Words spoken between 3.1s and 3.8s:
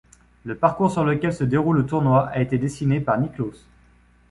Nicklaus.